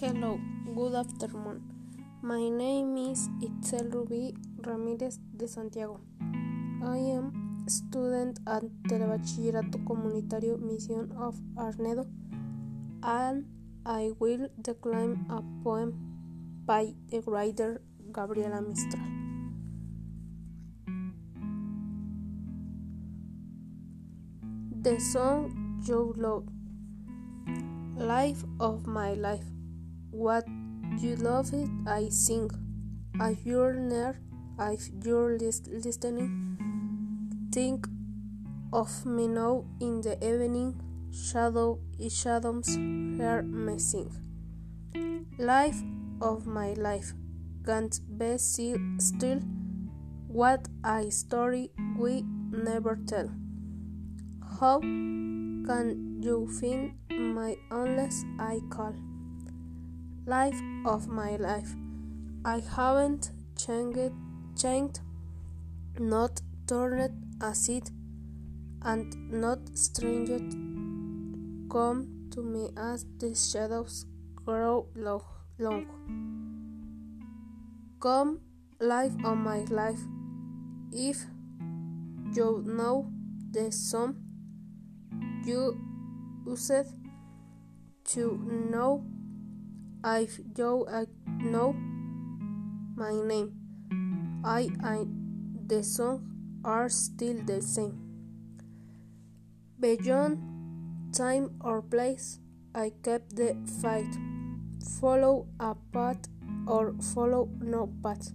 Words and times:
Hello, 0.00 0.38
good 0.76 0.94
afternoon. 0.94 1.58
My 2.22 2.48
name 2.48 2.96
is 2.96 3.28
Itzel 3.42 3.92
Ruby 3.92 4.32
Ramirez 4.64 5.18
de 5.36 5.48
Santiago. 5.48 5.98
I 6.86 6.98
am 7.18 7.64
student 7.66 8.38
at 8.46 8.62
Telebachillerato 8.86 9.82
Comunitario 9.84 10.56
Mission 10.56 11.10
of 11.18 11.34
Arnedo 11.56 12.06
and 13.02 13.44
I 13.84 14.12
will 14.20 14.46
declaim 14.62 15.26
a 15.30 15.42
poem 15.64 15.90
by 16.64 16.94
the 17.10 17.20
writer 17.26 17.82
Gabriela 18.12 18.62
Mistral. 18.62 19.02
The 24.80 25.00
song 25.00 25.82
you 25.84 26.14
love 26.16 26.46
Life 27.96 28.44
of 28.60 28.86
my 28.86 29.14
life. 29.14 29.57
What 30.10 30.46
you 30.98 31.16
love 31.16 31.52
it, 31.52 31.68
I 31.86 32.08
sing. 32.08 32.50
If 33.20 33.44
you're 33.44 33.74
near, 33.74 34.18
if 34.58 34.88
you're 35.04 35.38
listening, 35.38 36.58
think 37.52 37.86
of 38.72 39.06
me 39.06 39.28
now 39.28 39.64
in 39.80 40.00
the 40.00 40.16
evening. 40.24 40.80
Shadow 41.10 41.80
is 41.98 42.16
shadows 42.16 42.76
me 42.76 43.78
sing. 43.78 44.10
Life 45.38 45.82
of 46.20 46.46
my 46.46 46.72
life. 46.74 47.12
Can't 47.64 48.00
be 48.18 48.38
still. 48.38 49.40
What 50.26 50.68
a 50.84 51.10
story 51.10 51.70
we 51.98 52.24
never 52.50 52.98
tell. 53.06 53.30
How 54.60 54.80
can 54.80 56.18
you 56.22 56.48
find 56.60 56.94
my 57.10 57.56
unless 57.70 58.24
I 58.38 58.60
call? 58.70 59.07
Life 60.28 60.60
of 60.84 61.08
my 61.08 61.36
life. 61.36 61.74
I 62.44 62.60
haven't 62.60 63.30
changed, 63.56 64.12
changed, 64.60 65.00
not 65.98 66.42
turned 66.66 67.14
aside, 67.40 67.88
and 68.82 69.30
not 69.30 69.58
stranged. 69.72 70.52
Come 71.72 72.28
to 72.32 72.42
me 72.42 72.68
as 72.76 73.06
the 73.18 73.34
shadows 73.34 74.04
grow 74.44 74.88
long. 75.56 75.86
Come, 77.98 78.40
life 78.78 79.14
of 79.24 79.38
my 79.38 79.60
life, 79.70 80.02
if 80.92 81.24
you 82.34 82.62
know 82.66 83.10
the 83.50 83.72
sum 83.72 84.18
you 85.46 85.80
used 86.46 86.92
to 88.04 88.68
know 88.70 89.06
if 90.04 90.38
you 90.38 90.86
know 91.26 91.72
my 92.96 93.12
name. 93.12 93.52
I 94.44 94.70
and 94.82 95.68
the 95.68 95.82
song 95.82 96.22
are 96.64 96.88
still 96.88 97.42
the 97.44 97.60
same. 97.60 97.98
Beyond 99.80 101.14
time 101.14 101.58
or 101.60 101.82
place, 101.82 102.38
I 102.74 102.92
kept 103.02 103.36
the 103.36 103.56
fight. 103.80 104.14
Follow 105.00 105.48
a 105.60 105.74
path 105.92 106.28
or 106.66 106.94
follow 107.14 107.48
no 107.60 107.92
path. 108.02 108.32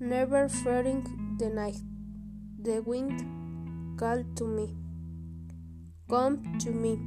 Never 0.00 0.48
fearing 0.48 1.36
the 1.38 1.50
night. 1.50 1.78
The 2.60 2.80
wind 2.82 3.98
called 3.98 4.36
to 4.36 4.44
me. 4.46 4.74
Come 6.08 6.58
to 6.60 6.70
me, 6.70 6.98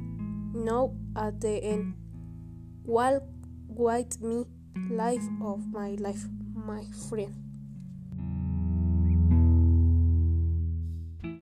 now 0.54 0.94
at 1.16 1.40
the 1.40 1.62
end. 1.62 1.94
Walk 2.84 3.22
with 3.68 4.20
me, 4.20 4.44
life 4.90 5.28
of 5.42 5.66
my 5.72 5.90
life, 5.98 6.24
my 6.54 6.84
friend. 7.08 7.47